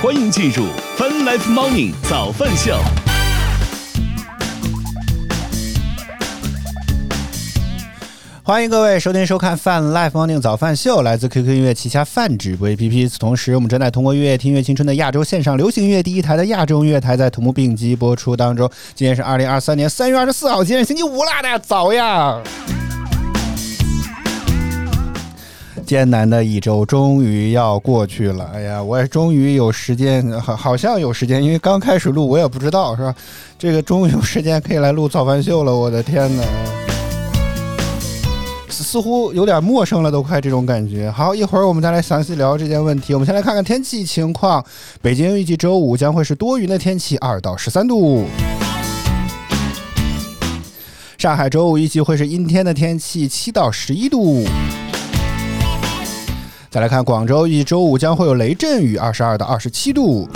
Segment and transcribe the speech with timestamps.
[0.00, 0.64] 欢迎进入
[0.96, 2.78] Fun Life Morning 早饭秀。
[8.44, 12.96] 欢迎各位收听收看 Fun Life Morning 早饭秀，来自 QQ 音乐旗下泛直播 APP。
[12.96, 18.70] 与此同时，我们正在通过音“乐听乐青春”的亚洲线上流行音乐第一台的亚洲音乐台，在同步并机播出当中。
[18.94, 22.40] 今天是二零二三年三月二十四号，今天星期五啦，大家早呀！
[25.88, 33.14] 艰难的一周终于要过去了，哎呀，我也终于有时间，好好像有时间，因为刚开始录我也不知道是吧？
[33.58, 36.42] 这个终于有时间可以来录早饭秀了，我的天哪！
[38.68, 41.10] 似乎有点陌生了，都快这种感觉。
[41.10, 43.14] 好，一会儿我们再来详细聊这件问题。
[43.14, 44.62] 我们先来看看天气情况。
[45.00, 48.26] 北京预计周五将会是多云的天气，二到十三度。
[51.16, 54.44] 上海周五预计会是阴天的天气，七到十一度。
[56.70, 60.28] 再来看广州，预计周五将会有雷阵雨，二十二到二十七度。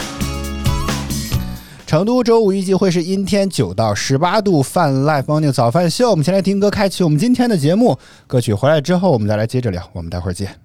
[1.87, 4.63] 成都周五预计会是阴天，九到十八度。
[4.63, 7.99] 泛 Live Morning 早饭秀，我们先来听歌，开启我们今天的节目。
[8.27, 9.83] 歌曲回来之后，我们再来接着聊。
[9.93, 10.62] 我们待会儿见。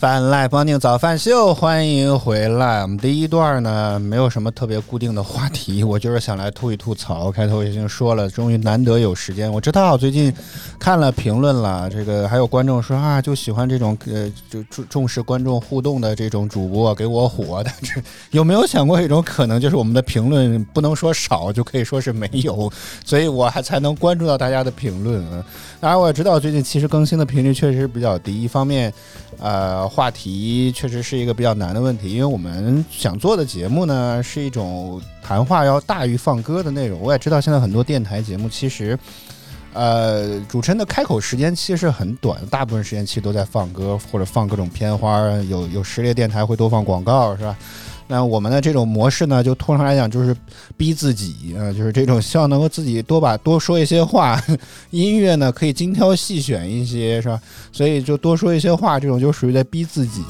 [0.00, 2.80] 饭来帮宁早饭秀，欢迎回来。
[2.80, 7.30] 我们第一段呢，没有什么特别固定的话题，我就是想来吐一吐槽。
[7.30, 9.52] 开头已经说了，终于难得有时间。
[9.52, 10.34] 我知道最近
[10.78, 17.70] 看了评论了，这个还有观众说啊，就喜欢这种呃，就重重视观众互动的这种主播，给我火的。
[17.82, 18.00] 这
[18.30, 22.72] 有没有想过一种可能，就是我们的评论不能说少，就可以说是没有，
[23.04, 25.44] 所以我还才能关注到大家的评论啊。
[25.78, 28.90] 当然，我也知道最近其实更新的频率确实是比较低，一方面。
[29.38, 37.00] 呃，话题确实是一个比较难的问题，因为我们想做的节目呢是一种谈话要大于放歌的内容。
[37.00, 38.98] 我也知道现在很多电台节目其实，
[39.72, 47.56] 呃，主持人的开口时间其实很短，大部分时间其实都在放歌或者放各种片花，有有实力电台会多放广告，是吧？
[48.10, 50.36] 那我们的这种模式呢，就通常来讲就是
[50.76, 54.42] 逼自己啊，就是这种希望能够自己多把多说一些话，
[54.90, 57.40] 音乐呢可以精挑细选一些，是吧？
[57.70, 60.24] 所以就多说一些话，这种就属于在逼自己。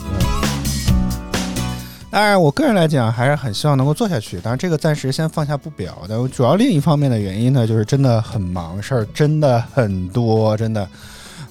[2.10, 6.02] 当然，我个人来讲还是很希望能够做下去，当然这个暂时先放下不表。
[6.06, 10.86] 但主要另一方面的原因呢，就是真的很忙，事儿真的很多，真的。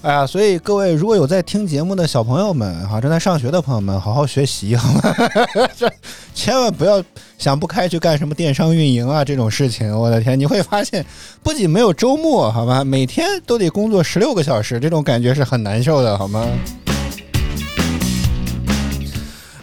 [0.02, 5.02] 哎呀，所以各位如果有在听节目的小朋友们哈，正在上学的朋友们，好好学习好吗？
[5.76, 5.92] 这
[6.34, 7.04] 千万不要
[7.38, 9.94] 想不开去干什么电商运营啊这种事情。
[9.94, 11.06] 我的天，你会发现，
[11.44, 12.82] 不仅没有周末，好吗？
[12.82, 16.48] 每天都得工作十六个小时，这种感觉是很难受的，好吗？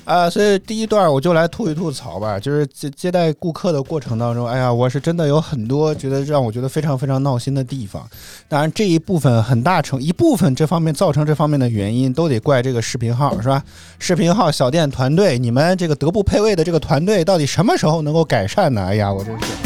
[0.07, 8.09] 啊，所以第一段我就来吐一吐槽吧，就是接接待顾客的过程当中，哎呀，我是真的有很多觉得让我觉得非常非常闹心的地方。
[8.49, 13.61] 当然，这一部分很大程一部分这方面造成这方面的原因，都得怪这个视频号是吧？
[13.99, 18.85] 视频号小店团队，你们这个德不配位的这个团队，到底什么时候能够改善呢？
[18.87, 19.66] 哎呀，我真是。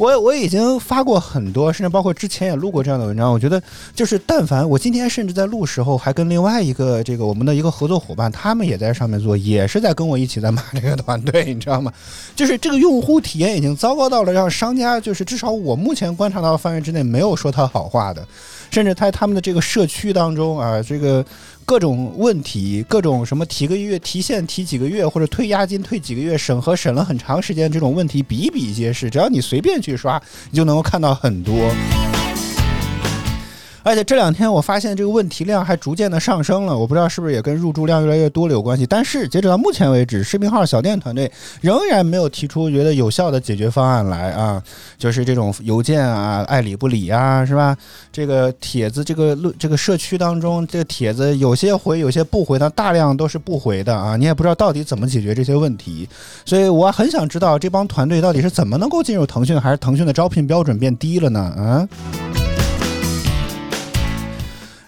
[0.00, 3.30] 我我已经发过很多，甚至包括之前也录过这样的文章。
[3.30, 3.62] 我觉得
[3.94, 11.92] 就是，但凡我今天甚至在录时候，还跟另外一个这个我们的一个合作伙伴，他们也在上面做，也是在跟我一起在骂这个团队，你知道吗？
[12.34, 18.26] 就是这个用户体验已经糟糕到了，让商家就是至少我目前观察到的范围之内，没有说他好话的。
[18.70, 21.22] 甚至在他们的这个社区当中啊，这个
[21.70, 29.08] 各种问题，各种什么提个月提现提几个月，或者退押金退几个月，审核审了很长时间，这种问题比比皆是。
[29.08, 30.20] 只要你随便去刷，
[30.50, 31.54] 你就能够看到很多。
[33.82, 38.86] 而且这两天我发现这个问题量还逐渐的上升了，我不知道是不是也跟入住量越来越多了有关系。
[38.86, 41.30] 但是截止到目前为止，视频号小店团队
[41.60, 44.62] 仍然没有提出觉得有效的解决方案来啊，
[44.98, 47.76] 就是这种邮件啊爱理不理啊，是吧？
[48.12, 56.08] 这个帖子这个论这个社区当中，这个帖子有些回有些不回的，大量都是不回的啊，你也不知道到底怎么解决这些问题。
[56.44, 61.40] 所以我很想知道这帮团队到底是怎么能够进入腾讯，还是腾讯的招聘标准变低了呢？
[61.40, 61.88] 啊？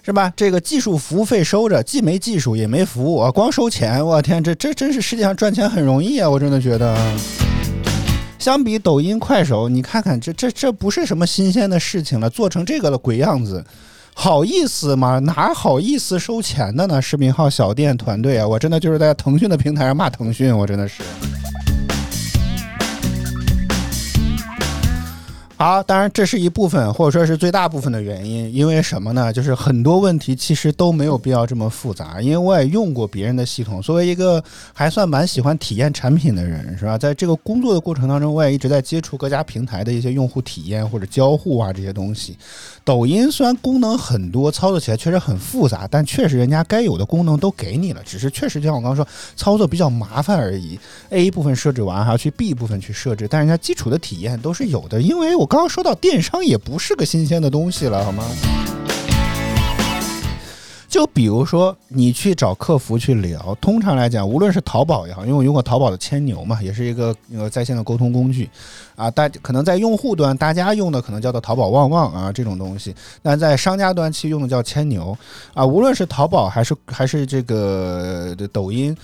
[0.04, 0.32] 是吧？
[0.36, 6.28] 这个技术服务费收着，既没技术也没服务啊，光收钱，我天，这这真是世界上赚钱很容易啊！
[6.28, 6.96] 我真的觉得，
[8.36, 13.64] 相比抖音、快手，你看看这这这不是什么新鲜的事情了，做成这个的鬼样子，
[14.12, 15.20] 好意思吗？
[15.20, 17.00] 哪好意思收钱的呢？
[17.00, 21.04] 视频号小店团队啊，我真的就是在腾讯的平台上骂腾讯，我真的是。
[25.64, 28.52] 好，当然这是一部分，或者说是最大部分的原因。
[28.52, 29.32] 因为什么呢？
[29.32, 32.20] 就是很多问题其实都没有必要这么复杂。
[32.20, 34.42] 因为我也用过别人的系统，作为一个
[34.72, 36.98] 还算蛮喜欢体验产品的人，是吧？
[36.98, 42.36] 在这个工作的过程当中，我也一直在接触各家平台的一些用户体验或者交互啊这些东西。
[42.82, 50.76] 抖音虽然功能很多，操作起来确实很复杂，但确实人家该有的功能都给你了，只是确实就像我刚刚说，操作比较麻烦而已。
[51.10, 55.48] A 部分设置完还要去 B 部分去设置，但人家基础的体验都是有的，因为我。
[55.52, 58.24] 刚刚说到电商也不是个新鲜的东西了，好吗？
[60.88, 68.48] 就比如说你去找客服去聊，通常来讲，无论是淘宝也好，因为我用过淘宝的千牛嘛，也是一个那个在线的沟通工具
[68.96, 69.10] 啊。
[69.10, 75.14] 大可能在用户端，大家用的可能叫做淘宝旺旺啊这种东西，但在商家端其实用的叫千牛
[75.52, 75.66] 啊。
[75.66, 78.96] 无论是淘宝还是还是这个抖音。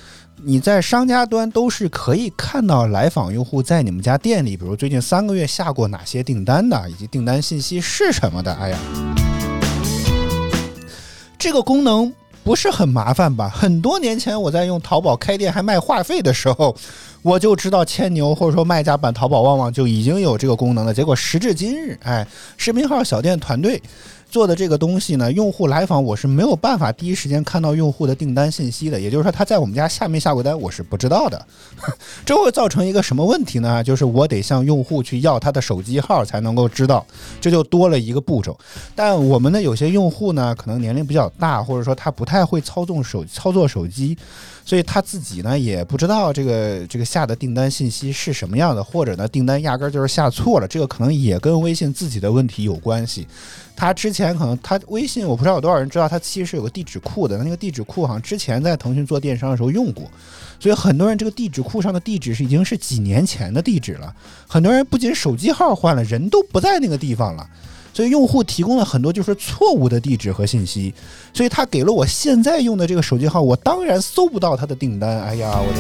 [0.45, 8.55] 你在商家端都是可以看到来访用户在你们家店里，比如最近三个月下过哪些订单的，以及订单信息是什么的。
[8.55, 8.79] 哎呀，
[11.37, 12.13] 这个功能
[12.45, 13.49] 不是很麻烦吧？
[13.49, 16.73] 很多年前我在用淘宝开店还卖话费的时候，
[17.23, 20.95] 我就知道千牛或者说卖家版淘宝旺旺就已经有这个功能了。
[20.95, 22.25] 结果时至今日，哎，
[22.57, 23.83] 视频号小店团队。
[24.31, 31.47] 做的这个东西呢，用户来访我是没有办法第一时间看到用户的订单信息的，也就是说他在我们家下没下过单我是不知道的。
[32.27, 33.83] 这会造成一个什么问题呢？
[33.83, 37.05] 就是我得向用户去要他的手机号才能够知道，
[37.41, 38.59] 这就多了一个步骤。
[38.95, 44.17] 但我们的有些用户呢，可能年龄比较大，或者说他不太会操纵手操作手机。
[44.65, 53.27] 所以他自己呢也不知道这个这个下的订单信息是什么样的，或者呢订单压根儿就是下错了，这个可能也跟微信自己的问题有关系。
[53.81, 60.05] 他之前可能他微信我不知道有多少人知道，他其实是有个地址库的，他那个地址库好像之前在腾讯做电商的时候用过，
[60.59, 64.13] 所以很多人这个地址库上的地址是已经是几年前的地址了，
[64.49, 67.49] 很多人不仅手机号换了，人都不在那个地方了。
[67.95, 70.93] 所以用户提供了很多就是错误的地址和信息，
[71.33, 75.21] 所以他给了我现在用的这个手机号，我当然搜不到他的订单。
[75.23, 75.79] 哎呀，我的！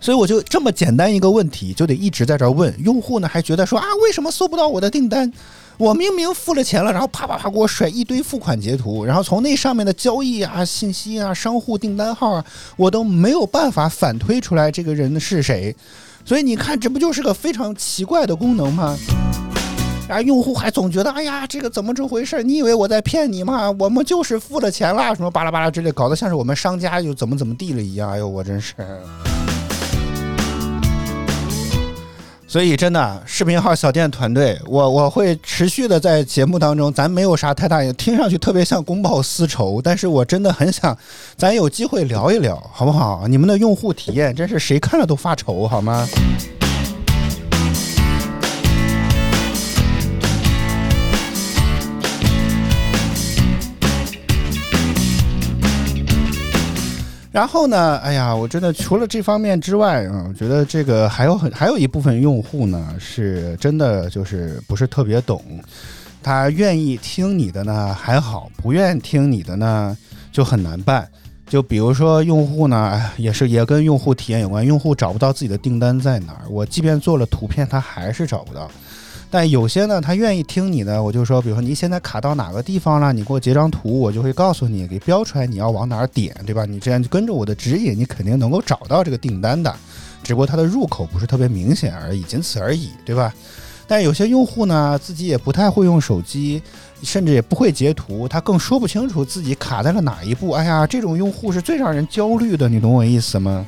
[0.00, 5.30] 所以我就这么简单一个问题，就得一直在这问用户呢，还觉得说啊，为什么搜不到我的订单？
[5.80, 12.44] 我明明付了钱了，然后啪啪啪给我甩一堆付款截图，然后从那上面的交易啊、信息啊、商户订单号啊，
[12.76, 15.74] 我都没有办法反推出来这个人是谁。
[16.22, 18.94] 所以你看，这不就是个非常奇怪的功能吗？
[20.06, 22.42] 然后用户还总觉得，哎呀，这个怎么这回事？
[22.42, 23.70] 你以为我在骗你吗？
[23.78, 28.10] 我们就是付了钱啦，什么巴拉巴拉之类，搞得像是我们商家又怎么怎么地了一样。
[28.10, 28.74] 哎呦，我真是。
[32.50, 40.98] 所以真的，视频号小店团队，我我会持续的在节目当中，咱没有啥太大，听上去特别像公报私仇，但是我真的很想，
[41.36, 43.28] 咱有机会聊一聊，好不好？
[43.28, 46.04] 你们的用户体验真是谁看了都发愁，好吗？
[57.32, 57.96] 然后呢？
[57.98, 65.40] 哎呀，我真的除了这方面之外啊，我觉得这个还有很还有一部分用户呢，是真的就是不是特别懂。
[66.22, 69.96] 他愿意听你的呢还好，不愿意听你的呢
[70.32, 71.08] 就很难办。
[71.46, 78.70] 就比如说用户呢，也是也跟用户体验有关，用户找不到自己的订单在哪儿，我即便做了图片，他还是找不到。
[79.32, 86.64] 但有些呢，他愿意听你的，我就说，比如说你现在卡到哪个地方了，你给我截张图，我就会告诉你，给标出来你要往哪儿点，对吧？
[86.64, 89.72] 你这样就跟着我的指引，你肯定能够找到这个订单的，
[90.24, 93.32] 只不过它的入口不是特别明显而已，仅此而已，对吧？
[93.86, 96.60] 但有些用户呢，自己也不太会用手机，
[97.02, 100.50] 甚至也不会截图，他更说不清楚自己卡在了哪一步。
[100.50, 103.64] 哎呀，这种用户是最让人焦虑的，你懂我意思吗？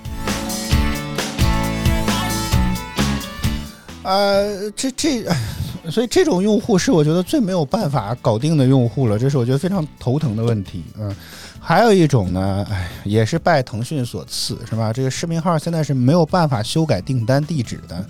[4.03, 5.25] 呃，这这，
[5.91, 10.85] 所以这种用户是我觉得最没有办法搞定的用户了，这是我觉得非常头疼的问题。
[10.99, 11.15] 嗯，
[11.61, 14.93] 还有一种呢，哎，也是拜腾讯所赐，是吧？
[14.93, 18.05] 这个视频号现在是没有办法修改订单地址的。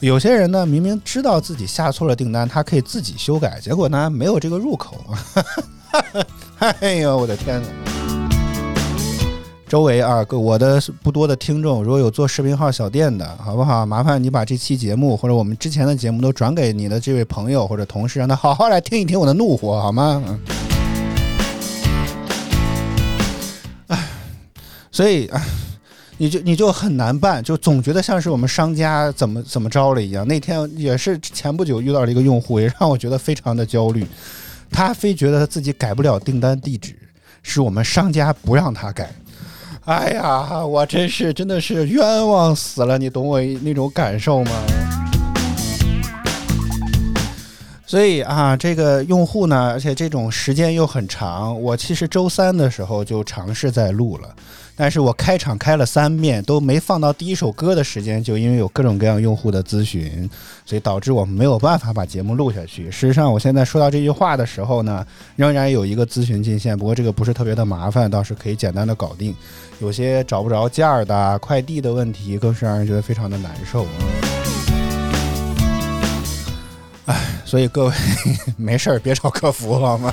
[0.00, 5.04] 有些人呢，明明知道自己下错了订单，他可以自己修改，结果呢，没有这个入口。
[6.58, 8.23] 哎呦，我的天哪！
[9.66, 13.84] 周围啊，各我的不多的听众，如果有做视频号小店的，好不好？
[13.84, 20.22] 麻烦你把这期节目或者我们之前的节目都转给你的这位朋友或者同事，让他好好来听一听我的怒火，好吗？
[23.88, 23.98] 哎，
[24.92, 25.30] 所以
[26.18, 30.28] 你就你就很难办，就总觉得像是我们商家怎么怎么着了一样。
[30.28, 34.06] 那天也是前不久遇到了一个用户，也让我觉得非常的焦虑。
[34.70, 36.94] 他非觉得他自己改不了订单地址，
[37.42, 39.10] 是我们商家不让他改。
[39.86, 44.50] 哎呀，我真是真的是冤枉死了，你懂我那种感受吗？
[47.84, 54.34] 所以啊，这个用户呢，而且这种时间又很长，我其实周三的时候就尝试在录了。
[54.76, 60.28] 但是我开场开了三遍都没放到第一首歌的时间，就因为有各种各样用户的咨询，
[60.66, 62.90] 所以导致我们没有办法把节目录下去。
[62.90, 69.32] 事实上，我现在说到这句话的时候呢，仍然有一个咨询进线，不过这个不是特别的麻烦，倒是可以简单的搞定。
[69.80, 73.86] 有些找不着件儿的快递的问题，更是让人觉得非常的难受。
[77.06, 77.16] 哎，
[77.46, 77.94] 所以各位
[78.56, 80.12] 没事儿别找客服好吗？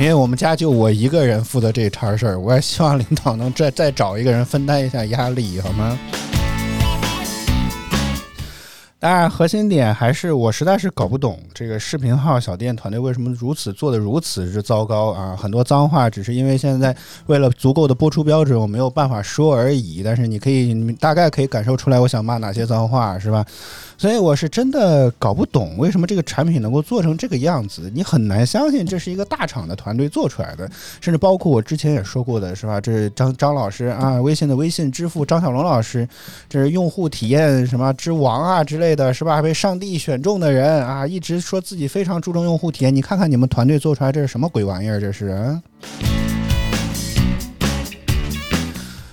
[0.00, 5.98] 因为我们家就我一个人负责这茬事儿，我也希望领导能再再找一个人分担一下压力，好吗？
[9.00, 15.34] 当然，核心点还是我实在是搞不懂这个视频号小店团队为什么如此做的如此之糟糕啊！
[15.34, 20.02] 很多脏话只是因为现在为了足够的播出标准，我没有办法说而已。
[20.02, 23.42] 但是你可以大概可以感受出来，我想骂哪些脏话，是吧？
[23.96, 32.78] 所以我是真的搞不懂为什么这个产品能够做成这个样子，你很难相信这是一个大厂的团队做出来的，甚至包括我之前也说过的是吧？
[32.78, 36.06] 这是张张老师啊，微信的微信支付张小龙老师，
[36.50, 38.89] 这是用户体验什么之王啊之类。
[38.90, 39.40] 类的，是吧？
[39.40, 42.94] 被上帝选中的人啊，一直说自己非常注重用户体验。
[42.94, 45.00] 你看看你们团队做出来这是什么鬼玩意儿？
[45.00, 45.58] 这是。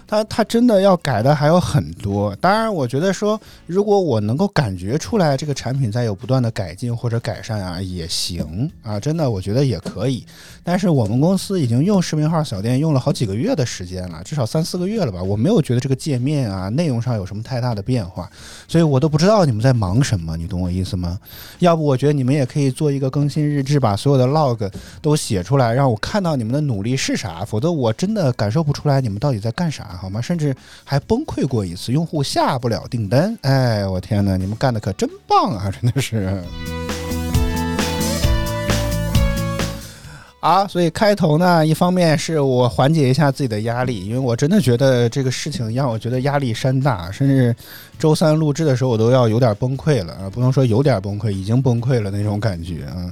[0.08, 10.26] 他他真的要改的还有很多，当然，我觉得说，如果我能够感觉出来这个产品在有不断的改进或者改善啊，也行啊，真的，我觉得也可以。
[10.64, 18.30] 但是我们公司已经用视频号小店用了好几个月的时间了，至少三四个月了吧，我没有觉得这个界面啊内容上有什么太大的变化，
[18.66, 21.20] 所以我都不知道你们在忙什么，你懂我意思吗？
[21.60, 24.72] 要不我觉得你们也可以做一个更新日志，把所有的 log
[25.02, 29.97] 都写出来，让我看到你们的努力是啥，否则我真的感受不出来你们到底在干啥。
[29.98, 30.22] 好吗？
[30.22, 33.38] 甚至还崩溃过一次，用户下不了订单。
[33.42, 35.72] 哎，我天哪，你们干的可真棒啊！
[35.82, 36.42] 真的是。
[40.40, 47.54] 啊，所以开头呢，一方面是我缓解一下自己的压力，因为我真的觉得这个事情让我觉得压力山大，甚至
[48.00, 53.12] 周三录制的时候我都要有点崩溃了啊，不能说有点崩溃，已经崩溃了那种感觉啊。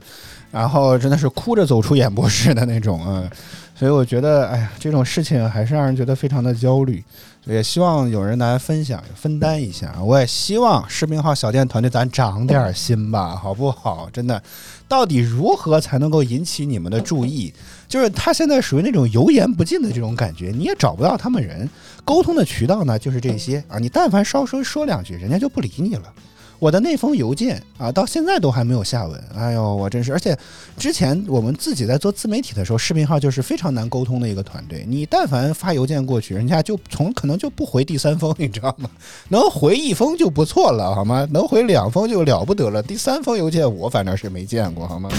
[0.51, 3.29] 然后真的是哭着走出演播室的那种啊。
[3.77, 7.03] 所以我觉得，哎呀，这种事情还是让人觉得非常的焦虑。
[7.45, 9.93] 也希望有人来分享、分担一下。
[10.01, 14.09] 我也希望视频号小店团队咱长点心吧，好不好？
[14.11, 14.41] 真的，
[14.87, 17.53] 到底如何才能够引起你们的注意？
[17.87, 21.69] 就是他现在属于那种油盐不进的这种感觉，你也找不到他们人
[22.03, 23.77] 沟通的渠道呢，就是这些啊。
[23.77, 26.11] 你但凡稍稍说两句，人家就不理你了。
[26.57, 29.23] 我的那封邮件啊，到现在都还没有下文。
[29.35, 30.13] 哎呦，我真是！
[30.13, 30.37] 而且
[30.77, 34.85] 之前我们自己在做自媒体的时候，视频号就是非常难沟通的一个团队。
[34.87, 38.89] 你但凡发邮件过去，人家就从可能就不回第三封，你知道吗？
[39.29, 41.27] 能回一封就不错了，好吗？
[41.31, 42.81] 能回两封就了不得了。
[42.81, 45.09] 第三封邮件我反正是没见过，好吗？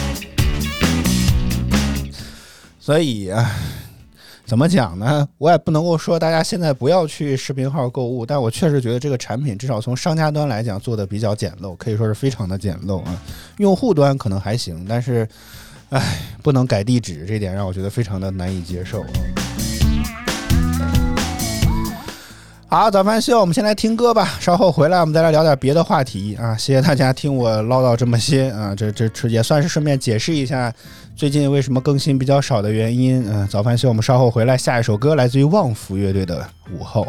[2.81, 3.51] 所以啊。
[4.47, 5.29] 怎么讲呢？
[5.39, 13.21] 我也不能够说大家现在不要去视频号购物，但我确实觉得这个产品至少从商家端来讲做的比较简陋，可以说是非常的简陋啊。
[13.59, 15.29] 用户端可能还行，但是，
[15.91, 19.03] 唉，不能改地址，这点让我觉得非常的难以接受。
[19.03, 19.46] 啊
[22.69, 24.29] 好，早饭秀，我们先来听歌吧。
[24.41, 26.57] 稍后回来，我们再来聊点别的话题啊。
[26.57, 30.73] 谢谢大家听我唠叨这么些啊，这这也算是顺便解释一下
[31.15, 33.25] 最近为什么更新比较少的原因。
[33.31, 34.59] 嗯，早饭秀，我们稍后回来。
[34.59, 36.41] 下一首歌来自于旺福乐队的
[36.77, 37.07] 《午后》。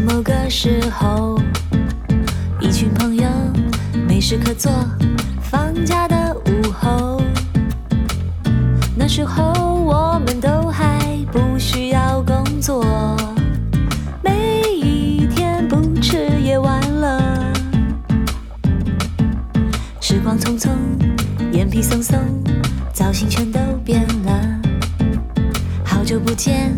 [0.00, 1.38] 某个时候，
[2.60, 3.28] 一群朋友
[4.08, 4.72] 没事可做，
[5.42, 7.20] 放假的午后。
[8.96, 12.84] 那时候我们都还不需要工作，
[14.22, 17.52] 每一天不吃也完了。
[20.00, 20.70] 时光匆匆，
[21.52, 22.18] 眼皮松松，
[22.92, 24.60] 造型全都变了。
[25.84, 26.74] 好久不见，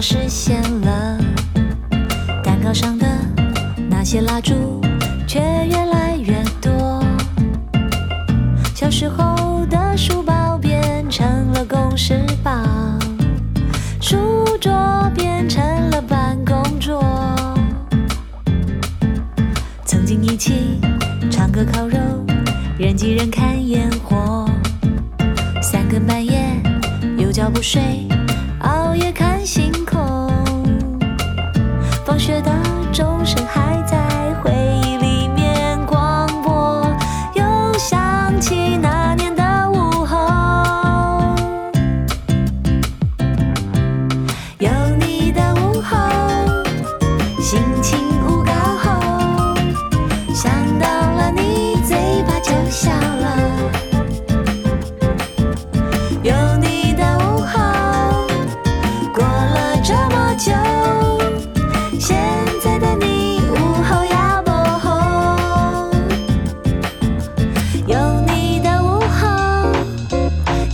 [0.00, 0.29] 是。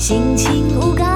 [0.07, 1.16] 心情无改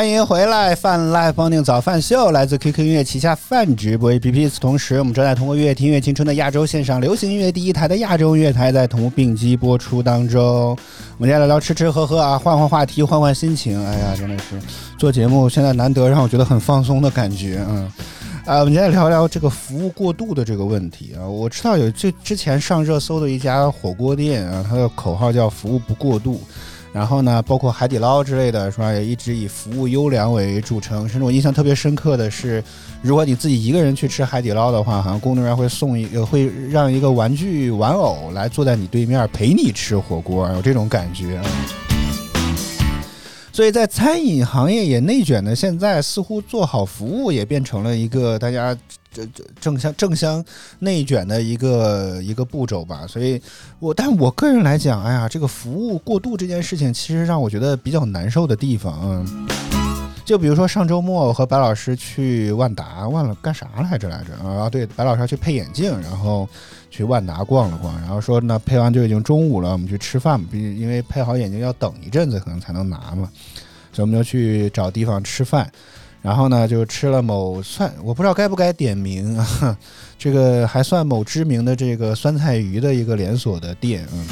[0.00, 4.48] 欢迎回来，泛 Live 帮定早饭秀来自 QQ 音乐旗下泛直播 APP。
[4.48, 10.42] 此同时，我们正在通过音乐听音乐青春的亚洲线上流行音乐第一台的亚洲音乐台，在同步并机播出当中。
[10.70, 10.76] 我
[11.18, 13.78] 们今天来聊吃吃喝喝啊，换换话题，换换心情。
[13.86, 14.58] 哎呀，真的是
[14.98, 17.92] 做节目现在难得让我觉得很放松的感觉，嗯。
[18.46, 21.28] 啊，我们今天聊聊这个服务过度的这个问题啊。
[21.28, 26.40] 我知道有这之前上热搜的一家火锅店啊，它的口号叫“服务不过度”。
[26.92, 28.92] 然后呢，包括海底捞之类的，是吧？
[28.92, 31.08] 也一直以服务优良为著称。
[31.08, 32.62] 甚至我印象特别深刻的是，
[33.00, 41.40] 如果你自己一个人去吃海底捞的话，好像工作人员会送一个， 会让一个玩具玩偶来坐在你对面陪你吃火锅，有这种感觉。
[43.52, 48.76] 所以在餐饮行业也内卷的现在，似乎做好服务也变成了一个大家
[49.10, 50.44] 这这正相正相
[50.78, 53.06] 内卷的一个一个步骤吧。
[53.06, 53.40] 所以
[53.78, 59.48] 我，但我个人来讲，哎呀，这个服务过度这件事情，其实让我觉得比较难受的地方，嗯。
[60.22, 64.70] 就比如说上周末我和白老师去万达，忘了干啥来着来着啊？
[64.70, 66.48] 对，白老师要去配眼镜，然后
[66.88, 73.28] 去万达逛了逛，然后说那配完就已经中午了，我们去吃饭，毕竟因为配好眼镜要等一阵子可能才能拿嘛，
[73.92, 75.68] 所以我们就去找地方吃饭。
[76.22, 79.74] 然后呢，就吃了某算我不知道该不该点名啊，
[80.18, 84.26] 这个还算某知名的这个酸菜鱼的一个连锁的店，嗯。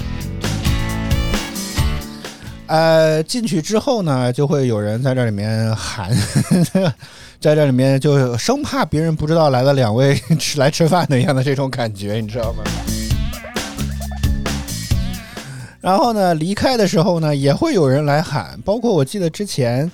[2.67, 6.15] 呃，进去之后呢，就会有人在这里面喊，
[7.41, 12.63] 在这里面就生怕别人不知道来了两位吃来吃饭的一样的这种感觉，你知道吗？
[15.81, 19.91] 然后呢，离开的时候呢，也会有人来喊，包括我记得之前。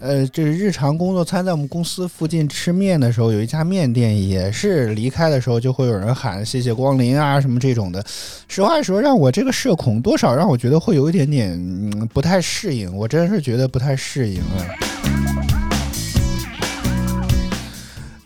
[0.00, 8.04] 呃，这日常工作餐在我们公司附近吃面的时候，有一家面店，也是离开的时候就会有人喊“谢谢光临”啊，什么这种的。
[8.46, 14.62] 实话实说，让我这个社恐多少让我觉得会有一点点、不太适应，我真是觉得不太适应啊。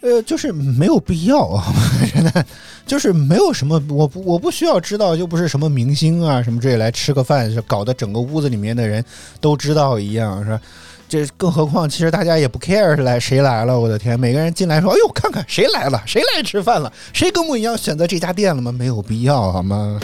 [0.02, 1.72] 呃，就是没有必要啊，
[2.12, 2.44] 真的，
[2.86, 9.02] 就是没有什么，我不我不需要知道，又不是什么明星啊什么这里来吃个饭，搞得整个屋子里面的人
[9.40, 10.60] 都知道一样，是吧？
[11.12, 18.72] 这更何况，其实大家也不 care 来谁来了，我的天，每个人进来说，哎呦，看看谁来了，谁来吃饭了，谁跟我一样选择这家店了吗？
[18.72, 20.00] 没有必要，好吗？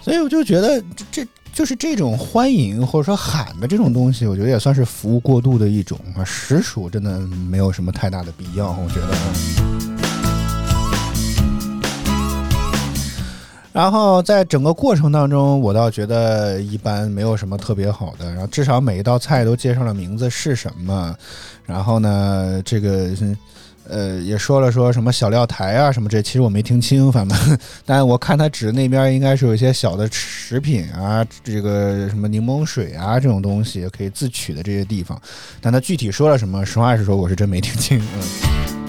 [0.00, 0.80] 所以我就觉得，
[1.10, 7.18] 这就是这种欢迎或者说喊的这种东西，我觉得也算是服务过度的一种啊，实属真的
[7.50, 9.79] 没有什么太大的必要，我觉得。
[13.72, 18.28] 然后在整个过程当中，我倒觉得一般，没有什么特别好的。
[18.30, 21.14] 然后至少每一道菜都介绍了名字是什么，
[21.64, 23.10] 然后呢，这个
[23.88, 35.20] 呃也说了说什么小料台啊什么这，其实我没听清，反正， 但我看他指那边应该是有一些小的食品啊，这个什么柠檬水啊这种东西可以自取的这些地方，
[35.60, 38.79] 但他具体说了什么，实话实说，我是真没听清，嗯。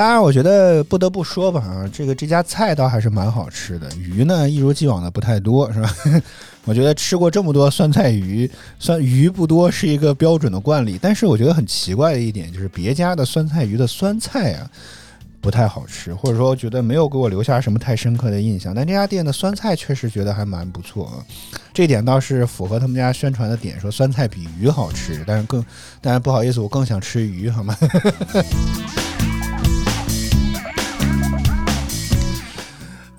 [0.00, 3.86] 当然，我觉得不得不说吧，啊，这个这家菜倒还是蛮好吃的。
[3.98, 5.94] 鱼呢，一如既往的不太多，是吧？
[6.64, 10.98] 我觉得吃过这么多酸菜鱼，酸鱼不多是一个标准的惯例。
[10.98, 14.70] 但是我觉得很奇怪的一点就是，别家的酸菜鱼的酸菜啊
[15.38, 18.74] 不太好吃，或者说觉得没有给我留下什么太深刻的印象。
[18.74, 21.20] 但这家店的酸菜确实觉得还蛮不错啊，
[21.74, 25.22] 这点倒是符合他们家宣传的点，说酸菜比鱼好吃。
[25.26, 25.62] 但是更，
[26.00, 27.76] 但是不好意思，我更想吃鱼，好吗？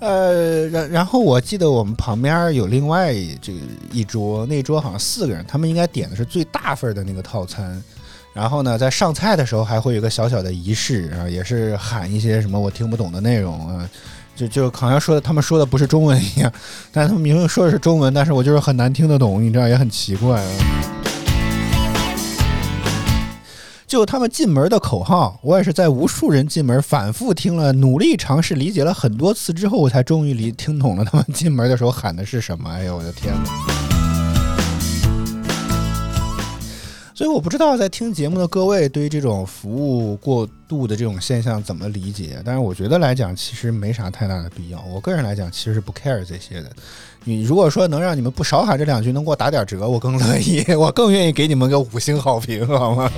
[0.02, 3.58] 呃，然然后我记得我们旁边有另外这个
[3.92, 7.80] 一桌，那桌好像四个人，他们应该点的是最大份的那个套餐。
[8.32, 13.88] 然后呢，在上菜的时候还会有个小小的仪式啊，也是喊一些什么我听不懂的内容啊，
[14.34, 16.52] 就就好像说的他们说的不是中文一样，
[16.90, 21.01] 但他们明明说的是中文，但是我就是很难听得懂，你知道也很奇怪啊。
[23.92, 32.70] 就他们进门的口号，我也是在无数人进门反复听了，努力尝试理解了很多次之后，我才终于理听懂了他们进门的时候喊的是什么。
[32.70, 33.50] 哎呦，我的天哪！
[37.14, 44.82] 所以我不知道在听节目的各位对于这种服务过度的这种现象怎么理解，但是我觉得来讲其实没啥太大的必要。
[44.90, 46.70] 我个人来讲其实是不 care 这些的。
[47.24, 53.12] 你如果说能让你们不少喊这两句，能给我打点折，我更乐意，我更愿意给你们个五星好评，好吗？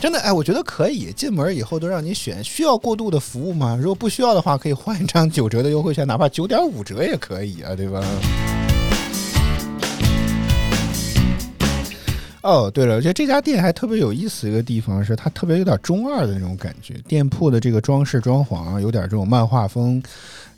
[0.00, 1.12] 真的，哎，我觉得可以。
[1.12, 3.76] 进门以后都让你选，需要过度的服务吗？
[3.76, 8.00] 如果不需要的话，可以换一张九折的优惠券，哪怕九点五折也可以啊，对吧？
[12.48, 16.94] 哦，对了，我觉得这家店还特别有意思一个地方是，它特别有点中二的那种感觉。
[17.06, 20.02] 店铺的这个装饰装潢有点这种漫画风，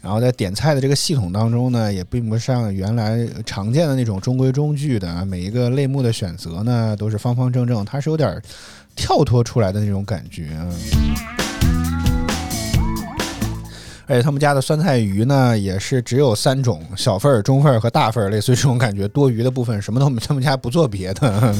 [0.00, 8.40] 然后在点菜的这个系统当中呢，也并不像原来常见的那种中规中矩的，每一个类目的选择呢都是方方正正，它是有点。
[8.96, 10.50] 跳脱出来的那种感觉！
[14.10, 19.06] 而且他们家的酸菜鱼呢，也是只有三种：小份儿、中份儿和大份儿，类似于这种感觉。
[19.06, 21.54] 多余的部分什么都没他们家不做别的。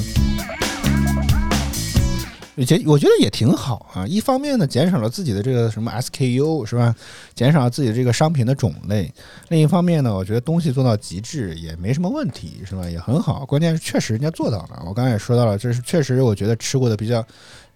[2.58, 6.94] 而且我觉得也挺好啊，一方面呢减少了自己的这个什么 SKU 是吧，
[7.34, 9.08] 减少了自己这个商品的种类；
[9.48, 13.46] 另一方面呢，我觉得东西做到极致也没什么问题是吧，也很好。
[13.46, 17.24] 关键是确实人家做到了，我刚才也说到了，这是确实我觉得吃过的比较，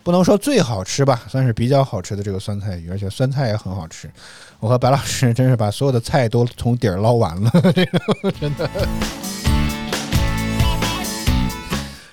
[0.04, 4.10] 不能说最好吃吧，算是比较好吃的这个酸菜鱼，而且酸菜也很好吃。
[4.60, 7.86] 我和白老师真是把所有的菜都从底儿捞完了，这
[8.22, 8.68] 个真的。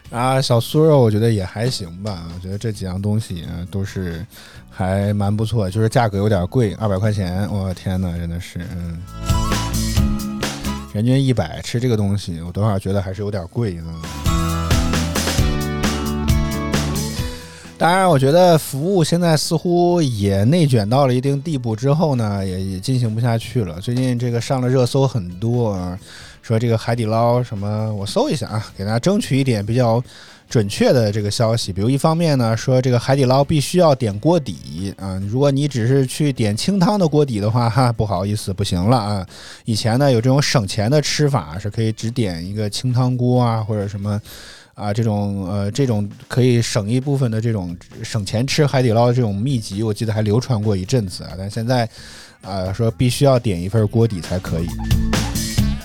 [0.10, 4.26] 啊，小酥肉我觉得也还行吧，我觉得这几样东西啊都是
[4.70, 9.02] 还蛮不错，就是价格有点贵，二百块钱，我天哪，真的是，嗯，
[10.94, 14.31] 人均一百吃这个东西，我多少觉得还是有点贵啊。
[17.82, 23.82] 当然，我觉得服务现在似乎也内卷到了一定地步之后呢，也也进行不下去了。
[23.82, 25.98] 最近这个上了热搜很多。
[26.44, 27.92] 说这个海底捞什么？
[27.96, 30.04] 我搜一下啊，给大家争取一点比较
[30.48, 31.74] 准确的这个消息。
[31.74, 39.26] 比如一方面呢，说这个海底捞必须要点锅底啊，如果你只是去点清汤的锅底的话，哈，不好意思，不行了啊。
[39.66, 44.20] 以前呢有这种省钱的吃法，是可以只点一个清汤锅啊，或者什么
[44.74, 51.32] 啊这种呃这种可以省一部分的这种省钱吃海底捞的这种秘籍，我记得还流传过一阵子啊。
[51.38, 51.88] 但现在
[52.42, 54.68] 啊说必须要点一份锅底才可以。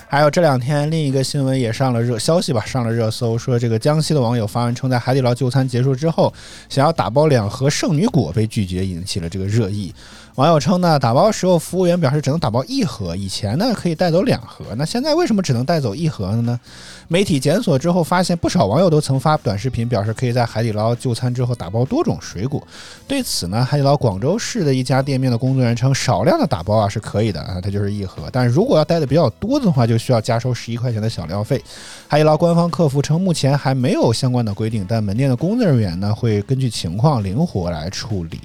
[0.09, 6.33] 还有这两天另一个新闻也上了热消息吧，上了热搜，说这个江西的网友发文称，在海底捞就餐结束之后，
[6.69, 9.93] 想要打包两盒圣女果被拒绝，引起了这个热议。
[10.37, 16.59] 网友称呢，打包时候服务员表示只能打包一盒，以前呢可以带走两盒，那现在为什么只能带走一盒了呢？
[17.07, 22.61] 媒体检索之后发现，不少网友都曾发短视频表示可以在海底捞就餐之后打包多种水果。
[23.07, 31.59] 对此呢，海底捞广州市的一家店面的工作人员称，少量的打包啊是可以的啊，它就是一盒，但如果要带的比较多的话，就需要加收十一块钱的小料费。
[32.07, 38.39] 海底捞官方客服称，目前还没有相关的规定，但门店的工作人员呢会根据情况灵活来处理。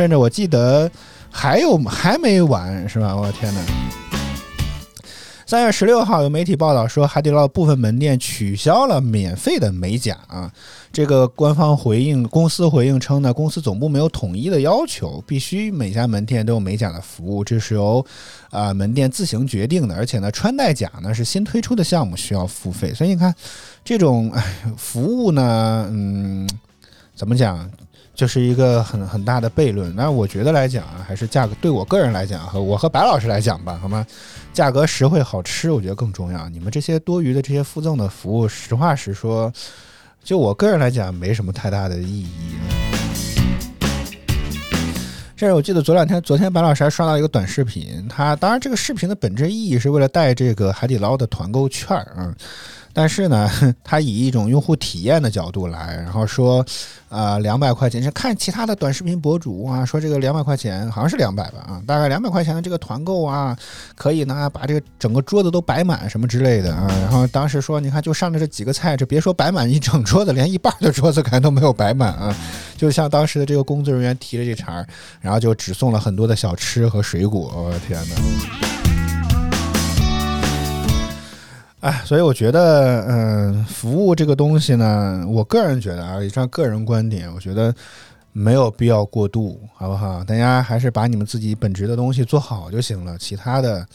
[0.00, 0.90] 甚至我记得
[1.30, 3.14] 还有还没完是吧？
[3.14, 3.60] 我的天哪！
[5.44, 10.50] 三月十六号有媒体报道说，海底捞部分门店取消了免费的美甲啊。
[10.90, 18.02] 这个官方回应，公司回应称呢，公司总部没有统一的要求，必须每家门店都有美甲的服务，这是由
[18.48, 19.94] 啊门店自行决定的。
[19.94, 22.94] 而且呢，穿戴甲呢是新推出的项目，需要付费。
[22.94, 23.34] 所以你看，
[23.84, 24.32] 这种
[24.78, 26.48] 服务呢，嗯，
[27.14, 27.70] 怎么讲？
[28.20, 29.96] 就是一个很很大的悖论。
[29.96, 34.06] 那我觉得来讲啊，还是价格对我个人来讲和我和白老师来讲吧，好吗？
[34.52, 36.46] 价格实惠好吃，我觉得更重要。
[36.50, 39.50] 你们这些多余的这些附赠的服务，实话实说，
[40.22, 42.56] 就我个人来讲，没什么太大的意义。
[45.34, 52.34] 甚至我记得昨两天，昨天白老师还刷到一个短视频，他当然这个视频的本质意义是为了带这个海底捞的团购券儿啊。
[52.92, 53.50] 但是呢，
[53.84, 56.64] 他以一种用户体验的角度来，然后说，
[57.08, 63.56] 呃，两百块钱是看其他的短视频博主啊，说这个两百块钱好像是两百吧啊，大概两百块钱的这个团购啊，
[63.94, 66.86] 可以呢把这个整个桌子都摆满什么之类的啊。
[67.02, 72.36] 然后当时说，你看就上的这几个菜，这别说摆满一整桌子，连一半的桌子可能都没有摆满啊。
[72.76, 74.86] 就像当时的这个工作人员提了这茬儿，
[75.20, 77.52] 然后就只送了很多的小吃和水果。
[77.64, 78.69] 我的天哪！
[81.80, 87.74] 哎，所以我觉得，嗯，服务这个东西呢，我个人觉得啊，以上个人观点，我觉得
[88.32, 90.22] 没有必要过度，好不好？
[90.22, 93.16] 大家还是把你们自己本职的东西做好就行了。
[93.16, 93.86] 其他的，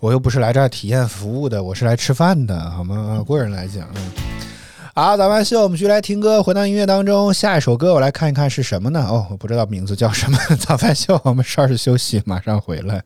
[0.00, 3.22] 我又不是来这儿体验服务的，我是来吃饭的，好吗？
[3.28, 4.02] 个人来讲，嗯
[4.94, 7.32] 好，早饭秀，我们继续来听歌，回到音乐当中。
[7.32, 9.06] 下一首歌，我来看一看是什么呢？
[9.06, 10.38] 哦，我不知道名字叫什么。
[10.58, 13.02] 早饭秀，我们稍事休息，马上回来。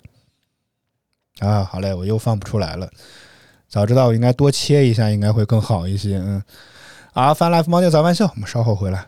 [1.40, 2.88] 啊，好嘞，我又放不出来了。
[3.72, 6.18] 早知道我应该多切一下，应该会更好一些。
[6.18, 6.42] 嗯，
[7.14, 9.06] 好，翻 Life 猫尿早饭秀，我们稍后回来。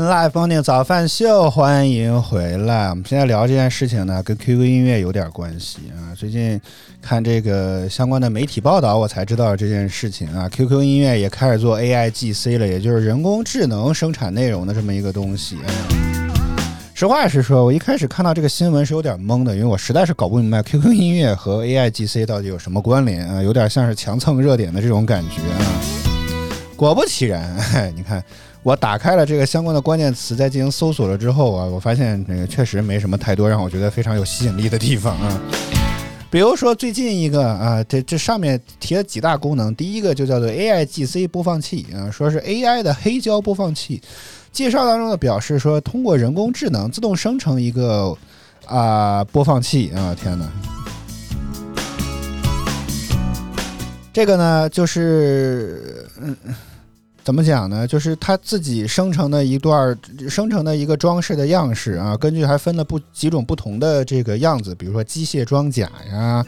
[0.00, 2.88] Live Morning 早饭秀，欢迎回来。
[2.88, 6.10] 我们现在聊这件事情呢，跟 QQ 音乐有点关系啊。
[6.16, 6.60] 最近
[7.00, 10.48] 看这个相关的媒体报道，我才知道这件事情啊。
[10.48, 15.58] QQ 音乐也开始做 AI GC 了，也就是人工智能生产内容的这么一个东西。
[16.92, 25.70] 实话实说，我一开始看到这个新闻是有点懵的，因为我实在是搞不明白 QQ 音乐和 AI GC 到底有什么关联啊，有点像是强蹭热点的这种感觉啊。
[26.76, 27.56] 果不其然，
[27.94, 28.22] 你看，
[28.64, 35.40] 我打开了这个相关的关键词，在进行搜索了之后啊，我发现这个确实没什么太多让我觉得非常有吸引力的地方啊。
[36.30, 44.00] 比如说最近一个啊，这这上面提了几大功能，第一个就叫做 AI GC 播放器啊，说是 AI 的黑胶播放器。
[44.50, 48.16] 介绍当中的表示说，通过人工智能自动生成一个
[48.64, 50.48] 啊播放器啊，天哪！
[54.10, 56.34] 这个呢，就是嗯，
[57.24, 57.86] 怎么讲呢？
[57.86, 59.98] 就是它自己生成的一段
[60.28, 66.44] 生成的一个装饰的样式啊，根据还分了不几种不同的这个样子，比如说机械装甲呀、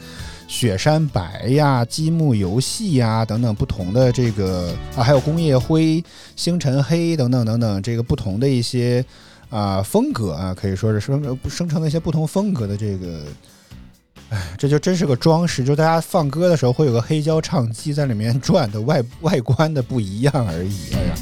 [0.47, 6.03] 雪山白呀、积木游戏呀等等不同的这个啊，还有工业灰、
[6.35, 9.03] 星辰黑等等等等这个不同的一些
[9.49, 13.23] 啊风格啊，可以说是生生成了一些不同风格的这个。
[14.29, 20.93] 哎， 这就真是个装饰，就大家放歌的时候会有个黑胶唱机在里面转的外外观的不一样而已。
[20.93, 21.15] 哎呀，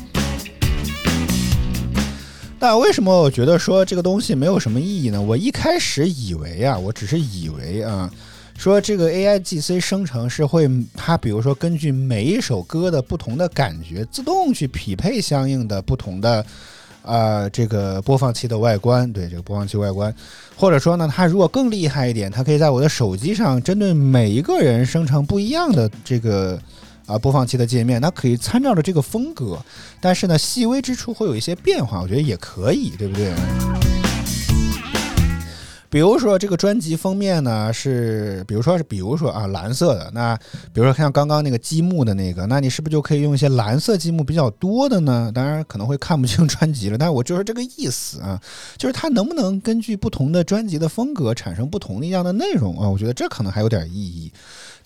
[2.58, 5.22] 但为什么我觉得说这个东西没有什么意义呢？
[5.22, 8.10] 我一开始以为啊，我只是以为啊，
[8.58, 16.45] 说这个 AI GC 生成是会它比如说根据每一首歌的不同的感觉，自动去匹配相应的不同的。
[17.06, 20.14] 啊、这个播放器的外观，对这个播放器外观，
[20.56, 26.60] 或者说呢，它如果更厉害一点，它可以在我的手机上针对每一个人生成不一样的这个
[27.06, 29.60] 啊、播放器的界面，那可以参照着这个风格，
[30.01, 33.32] 但是呢，细微之处会有一些变化，我觉得也可以，对不对？
[35.90, 40.36] 比如说这个专辑封面呢是，比如说是，比如说啊蓝色的，那
[40.74, 45.32] 比如说像刚刚那个积木的那个，那你是不是就可以用一些蓝色积木比较多的呢？
[45.34, 48.42] 当然可能会看不清专辑了，但是我就是这个意思啊，
[48.78, 52.90] 就是它能不能根据不同的专辑的风格产生不同的一样的内容啊？
[52.90, 54.32] 我觉得这可能还有点意义。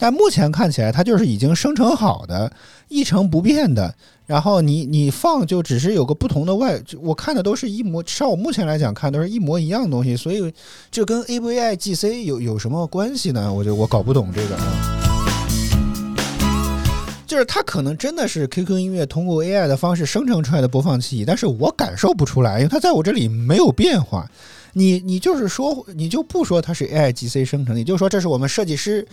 [0.02, 2.50] 但目前看起来，它就是已经生成好的、
[2.88, 3.94] 一成不变的，
[4.26, 10.54] 然后你你放就只是有个不同的外，就我看的都是一模，至少我目前来讲看都是一模一样的东西，所以
[10.90, 13.54] 这跟 AVI GC 有有什么关系呢？
[13.54, 14.96] 我就我搞不懂这个啊。
[17.28, 24.28] 就是它可能真的是 QQ 音乐通过 AI 的方式生成出来的播放器，但是我感受不出来，因为它在我这里没有变化。
[24.74, 29.08] 你你就是说，你就不说它是 AI GC 生成，你就说这是我们设计师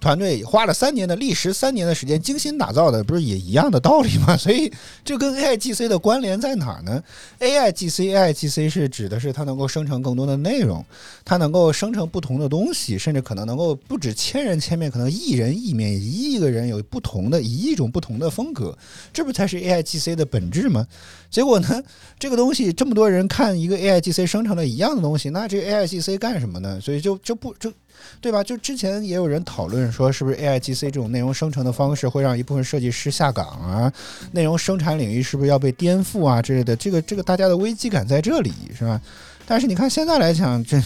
[0.00, 4.36] 团队花了三年的历时三年的时间精心打造的，不是也一样的道理吗？
[4.38, 4.72] 所以
[5.04, 7.02] 这跟 AI GC 的关联在哪儿呢
[7.40, 10.84] ？AI GC AI GC 是指的是它能够生成更多的内容，
[11.24, 18.76] 它能够生成不同的东西，甚至可能能够不止千人千面，可能一人一面，一亿个人有不同的一亿种不同的风格，
[19.12, 20.86] 这不才是 AI GC 的本质吗？
[21.30, 21.82] 结果呢，
[22.18, 26.80] 这个东西这么多人看一个 AI GC 生成了一样的东西，那这 AI GC 干什么呢？
[26.80, 27.72] 所以就就不就。
[28.20, 28.42] 对吧？
[28.42, 33.92] 就之前也有人讨论说，是不是 AI GC 这种内容生成的方式会让一部分设计师下岗啊？
[34.32, 36.74] 内容生产领域是不是要被颠覆啊之类的？
[36.74, 39.00] 这个这个大家的危机感在这里是吧？
[39.46, 40.82] 但是你看现在来讲，这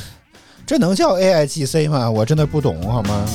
[0.67, 2.11] 这能叫 AI GC 吗？
[2.11, 3.27] 我真的不懂好吗？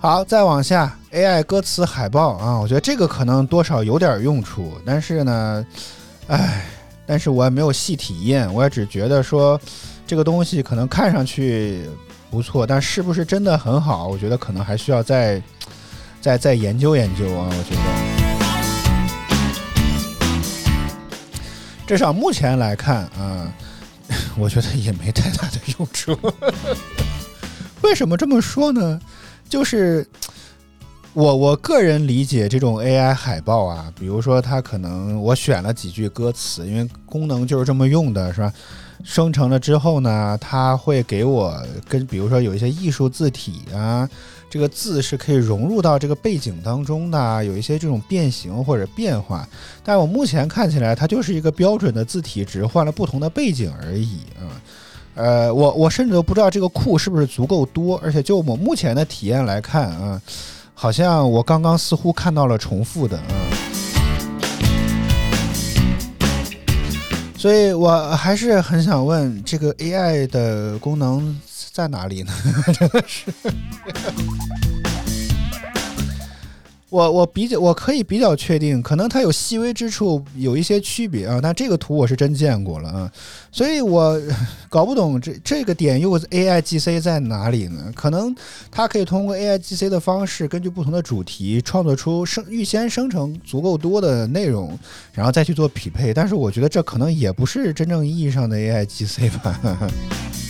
[0.00, 5.66] 好，再往下，AI 歌词海报啊，我觉得这个可能多少有点用处，但是呢，
[6.26, 6.64] 唉。
[7.12, 9.60] 但是我也没有细体验，我也只觉得说
[10.06, 11.86] 这个东西可能看上去
[12.30, 15.42] 不错，但是不是真的很好，我觉得可能还需要再
[16.22, 17.50] 再再研究研究啊。
[17.50, 17.74] 我觉
[21.84, 23.52] 得，至少目前来看啊，
[24.38, 26.18] 我觉得也没太大的用处。
[27.82, 28.98] 为什么这么说呢？
[29.50, 30.08] 就是。
[31.14, 38.50] 我我个人理解这种 AI 海报啊，比如说它可能我选了几句歌词，因为功能就是这么用的，是吧？
[39.04, 41.54] 生成了之后呢，它会给我
[41.86, 44.08] 跟比如说有一些艺术字体啊，
[44.48, 49.46] 这个字是可以融入到这个背景当中的，有一些这种变形或者变化。
[49.84, 54.48] 但我目前看起来，它就是一个标准的字体，只是换了不同的背景而已啊。
[55.14, 60.18] 呃，我我甚至都不知道这个库是不是足够多，而且就我目前的体验来看啊。
[60.82, 63.36] 好像我刚刚似乎看到了重复的，嗯，
[67.38, 72.32] 所以我还是很想问，这个 AI 的功能在哪里呢？
[72.76, 73.32] 真的是，
[76.92, 83.10] 我我比较我可以比较确定，可能它有细微之处有一些区别啊，但这个图我是真见过了啊，
[83.50, 84.20] 所以我
[84.68, 87.90] 搞不懂这这个点又 AI GC 在哪里呢？
[87.96, 88.34] 可能
[88.70, 94.78] 它可以通过 AI GC 的方式，根据不同的主题创作出生预先生成足够多的内容，
[95.14, 96.12] 然后再去做匹配。
[96.12, 99.58] 但是我觉得这可能也不是真正意义上的 AI GC 吧。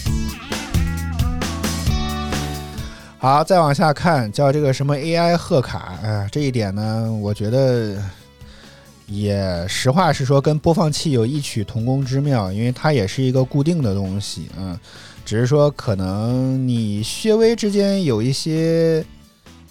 [3.22, 8.02] 好，再往下看，叫这个什么 AI 贺卡，哎，这一点呢，我觉得
[9.06, 14.76] 也实话实说，跟播放器有异曲同工之妙，因为它也是一个固定的东西，嗯，
[15.24, 19.04] 只是说可能你略微之间有一些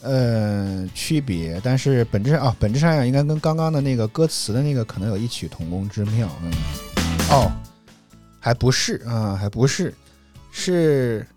[0.01, 6.53] 呃区别，但是本质上啊，本质上应该跟刚刚的那个歌词的那个可能有异曲同工之妙，嗯，
[7.29, 7.51] 哦，
[8.39, 9.93] 还不是啊，还不是，
[10.53, 11.27] 是，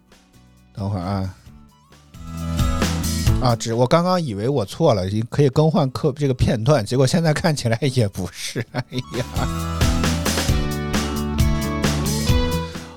[0.77, 1.35] 等会儿啊。
[3.45, 8.65] 啊，只我刚刚以为我错了，可以更换课这个片段，结果现在看起来也不是。
[8.73, 8.83] 哎
[9.19, 9.25] 呀，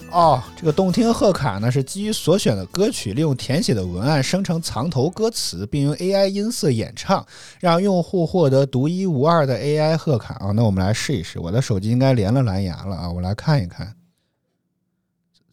[0.10, 7.28] 哦，这个动听贺卡呢是基于所选的歌曲，利用填写的文案生成藏头歌词，并用 AI 音色演唱，
[7.60, 10.52] 让用户获得独一无二的 AI 贺卡啊。
[10.52, 13.93] 那我们来试一试，我的手机应该连了蓝牙了啊，我来看一看，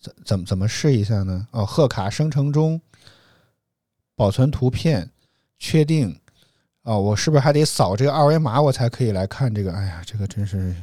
[0.01, 1.49] 怎怎么怎么试一下呢？
[1.51, 2.81] 哦，贺卡生成中。
[4.17, 5.11] 保存图片，
[5.59, 6.19] 确定
[6.83, 6.97] 啊！
[6.97, 9.73] 我是不是还得扫这个二维码，我才可以来看这个？
[9.73, 10.75] 哎呀，这个真是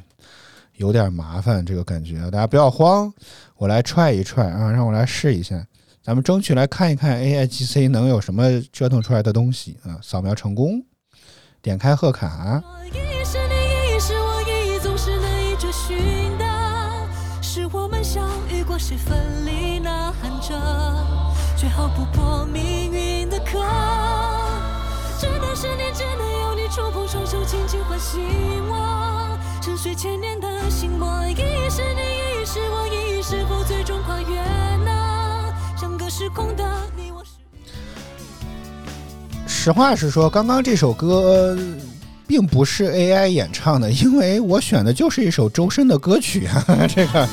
[0.78, 2.20] 有点麻烦，这个感觉。
[2.32, 3.14] 大家不要慌，
[3.56, 5.66] 我来踹一踹啊，让我来试一下，
[6.04, 10.00] 咱们争取来看一看 AI GC 能有什么折腾出来的东西啊！
[10.02, 10.84] 扫描成功，
[11.62, 12.62] 点开贺卡，
[17.42, 20.58] 是，我，们相遇过，谁奋力呐喊着，
[21.58, 22.81] 却逃不破命
[23.52, 23.60] 运的壳。
[25.20, 28.22] 只能是你，只能有你触碰双手，轻轻唤醒
[28.70, 31.08] 我，沉睡千年的心魔。
[31.28, 31.36] 一
[31.70, 34.42] 是你，一是我，一是否最终跨越
[34.86, 36.64] 那相隔时空的
[36.96, 37.32] 你我是。
[39.48, 41.56] 实话实说，刚刚这首歌
[42.26, 47.28] 并不是 AI 演唱的，因为我选的就是一首周深的歌曲啊，这个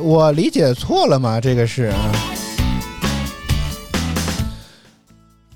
[0.00, 1.40] 我理解错了吗？
[1.40, 1.92] 这个是。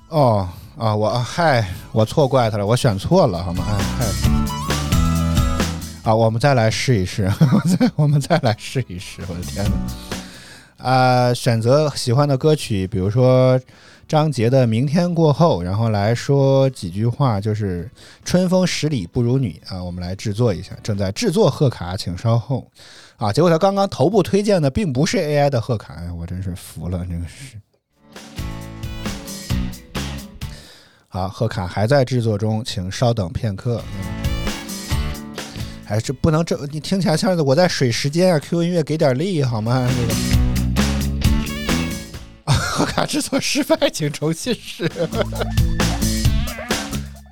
[0.08, 3.64] 哦啊，我嗨，我错怪他了，我选错了，好吗？
[3.68, 4.06] 哎嗨。
[6.10, 7.30] 啊，我们再来试一试，
[7.78, 10.88] 再 我们再来试一试，我的天哪！
[10.90, 13.60] 啊、选择喜欢的歌曲，比如说
[14.06, 17.90] 张杰的《明天过后》，然后来说几句话，就是
[18.24, 22.66] “春风十里不如你”啊，我们来制作一下，正在制作贺卡，请稍后
[23.18, 23.32] 啊。
[23.32, 27.60] 结果他刚刚头部推荐的并不是 AI 的贺卡，哎，我真是服了，这个是。
[31.06, 33.82] 好，贺卡还在制作中，请稍等片刻。
[35.84, 39.88] 还是不能这，你听起来像是我在水时间啊！QQ 音乐给点力好吗？
[39.88, 40.14] 这个。
[42.52, 44.88] 贺卡制作失败，请重新试。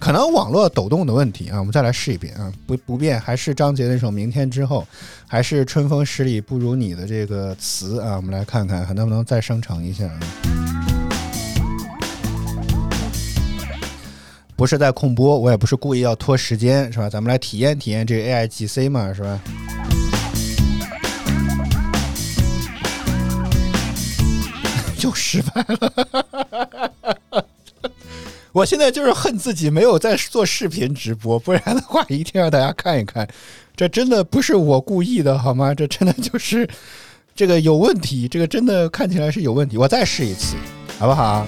[0.07, 4.83] 可能网络抖动的问题啊，我们再来试一遍啊，不不变，还是张杰那首《明天之后》，
[5.27, 10.21] 还是“春风十里不如你”的这个词啊，我们来看看还能不能再生成一下啊。
[14.55, 17.11] 不是在控播，我也不是故意要拖时间，是吧？
[17.11, 19.41] 咱们来体验体验这个 AI GC 嘛，是吧？
[25.03, 26.93] 又失败了。
[28.57, 33.29] 我现在就是恨自己没有在做视频直播，不然的话一定让大家看一看。
[33.77, 35.75] 这真的不是我故意的，好吗？
[35.75, 36.67] 这真的就是
[37.35, 39.77] 这个有问题，这个真的看起来是有问题。
[39.77, 40.57] 我再试一次，
[40.99, 41.47] 好不好啊？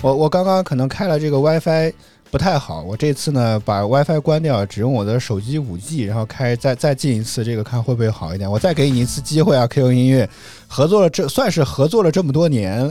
[0.00, 1.92] 我我刚刚可能开了这个 WiFi
[2.30, 8.50] 不太好，我这次呢把 WiFi 关掉，只用我的手机 5G，然后开再再进一次，这个看会不会好一点。
[8.50, 10.26] 我再给你一次机会啊，QQ 音乐
[10.66, 12.90] 合作了这算是合作了这么多年，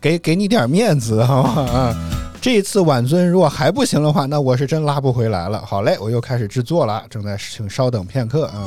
[0.00, 1.62] 给给你点面子好吗？
[1.70, 1.94] 啊，
[2.40, 5.60] 这一次晚尊如果还不行的话，那我是真拉不回来了。
[5.66, 8.64] 好嘞，我又开始制作了，正在请稍等片刻啊。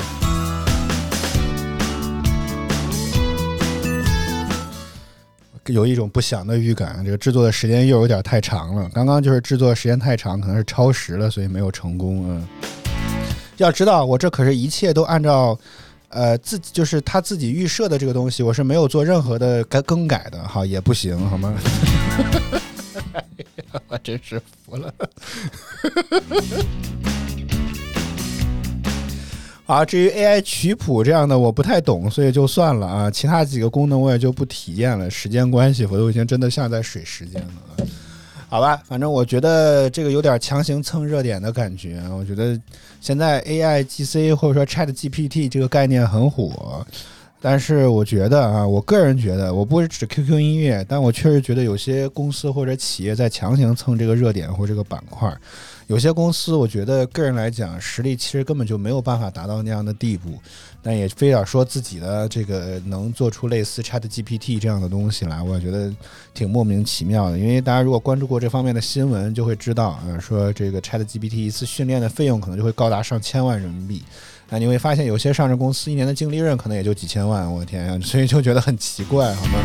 [5.68, 8.90] 有一种不祥的预感，这个制作的时间又有点太长了。
[8.94, 12.26] 刚刚就是制作时间太长，可能是超时了，所以没有成功。
[12.28, 12.46] 嗯，
[13.56, 15.58] 要知道我这可是一切都按照，
[16.10, 20.46] 呃，自己就是他自己预设的这个东西，我是没有做任何的改更改的。
[20.46, 21.56] 好，也不行，好吗？
[23.88, 24.94] 我真是服了。
[29.66, 33.10] 好，至于 AI 曲谱这样的，我不太懂，所以就算了啊。
[33.10, 37.88] 其他几个功能我也就不体验了，时间关系，我都已经真的像在水时间了。
[38.50, 42.04] 好吧，反正我觉得这个有点强行蹭热点的感觉。
[42.10, 42.60] 我觉得
[43.00, 46.86] 现在 AI GC 或者说 Chat GPT 这个概念很火，
[47.44, 55.36] 但是我觉得啊，我个人觉得，我不是指 QQ 音乐，但我确实觉得有些公司或者企业在强行蹭这个热点或这个板块。
[55.88, 60.40] 有些公司，我觉得个人来讲，实力其实根本就没有办法达到那样的地步，
[60.82, 65.92] 但也非要说自己的这个能做出类似 Chat GPT 这样的东西来，我觉得
[66.34, 67.38] 挺莫名其妙的。
[67.38, 74.04] 因为大家如果关注过这方面的新闻，就会知道，啊，说这个 Chat GPT 一次训练的费用可能就会高达上千万人民币。
[74.54, 77.98] 那你会发现，有些上市公司一年的净利润可能也就几千万，我的天呀！
[78.04, 79.60] 所以就觉得很奇怪，好吗？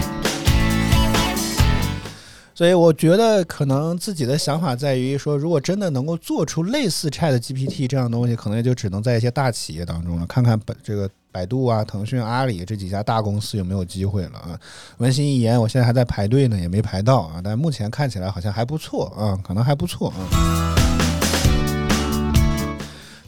[2.54, 10.26] 所以我觉得可能自己的想法在于说，如果真的能够做出类似 Chat GPT 这样的东西，可能也就只能在一些大企业当中了。
[10.28, 14.56] 看看本这个百度啊、腾讯、阿里这几家大公司有没有机会了啊？
[14.98, 17.40] 文心一言，我现在还在排队呢，也没排到啊。
[17.42, 20.85] 但目前看起来好像还不错啊，可能还不错啊。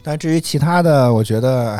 [0.09, 1.79] 但至于其他的，我觉得，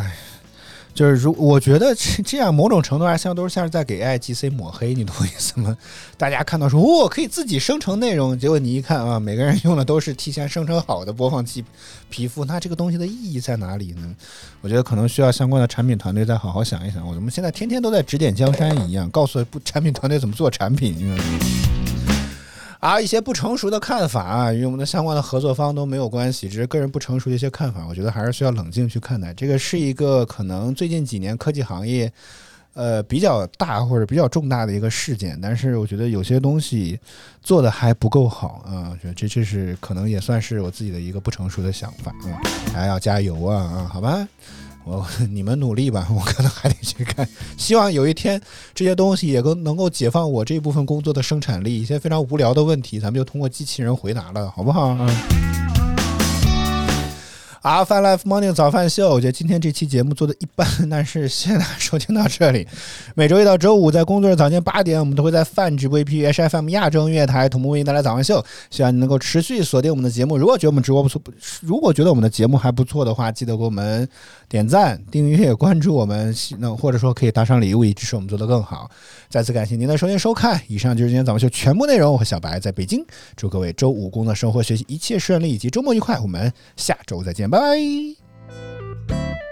[0.94, 5.76] 就是如我觉得这这样某种程度上像都是像是在给 IGC 抹黑，你懂我意思吗？
[6.16, 11.66] 大家看到说哦可以自己生成内容，结果你一看啊，每个人用的都是提前生成好的播放器
[12.12, 14.16] 皮肤，那这个东西的意义在哪里呢？
[14.62, 17.04] 我觉得可能需要相关的产品团队再好好想一想。
[17.08, 21.18] 我们现在天天都在指点江山一样，告诉不产品团队怎么做产品。
[22.80, 29.34] 啊，一些不成熟的看法，与我们的相关的合作方都没有关系，只是个人不成熟的一些看法，我觉得还是需要冷静去看待。
[29.34, 32.10] 这个是一个可能最近几年科技行业，
[32.74, 36.98] 呃比较大或者比较重大的一个事件，但是我觉得有些东西
[37.42, 42.34] 做的还不够好啊，我觉得这这是可能也算是我自己的一个不成熟的想法，嗯，
[42.74, 44.26] 还要加油啊啊，好吧。
[44.86, 47.28] 我你们努力吧， 我可能还得去看。
[47.58, 48.42] 希望有一天
[48.74, 54.96] 这些东西也能能够解放我这部分工作的生产力，一些非常无聊的问题，咱们就通过机器人回答了，好不好？
[55.00, 55.10] 嗯。
[57.62, 62.66] 啊，Fun Life Morning 早饭秀，我觉得今天这期节目做的一般，但是谢谢大家收听到这里。
[63.16, 68.42] 每周一到周五在工作日早间八点，我们都会在泛直播 APP HFM 亚洲音乐台同步为您带来早饭秀。
[68.72, 70.38] 希望你能够持续锁定我们的节目。
[70.38, 71.22] 如果觉得我们直播不错，
[71.60, 74.08] 如果觉得我们的节目还不错的话，记得给我们
[74.50, 78.90] 点赞、订阅、关注我们，那或者说可以打赏礼物，以支持我们做得更好。
[79.30, 82.12] 再次感谢您的收听收看，以上就是今天早们秀全部内容。
[82.12, 86.20] 我和小白在北京，祝各位周五工作、生活、学习一切顺利，以及周末愉快。
[86.20, 87.48] 我们下周再见。
[87.48, 89.49] 拜拜。